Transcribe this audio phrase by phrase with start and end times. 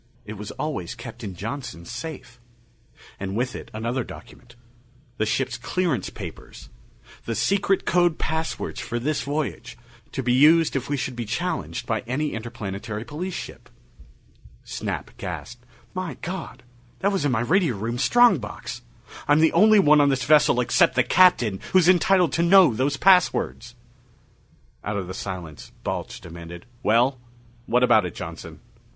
[0.25, 2.39] It was always kept in Johnson's safe.
[3.19, 4.55] And with it, another document:
[5.17, 6.69] the ship's clearance papers
[7.25, 9.77] the secret code passwords for this voyage,
[10.11, 13.69] to be used if we should be challenged by any Interplanetary Police ship.
[14.63, 16.63] Snap gasped, "My God,
[17.01, 18.81] that was in my radio room strong box!
[19.27, 22.97] I'm the only one on this vessel except the Captain who's entitled to know those
[22.97, 23.75] passwords!"
[24.83, 27.19] Out of the silence, Balch demanded, "Well,
[27.67, 28.61] what about it, Johnson?"